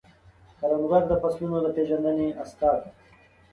[0.59, 2.91] کروندګر د فصلونو د پیژندنې استاد دی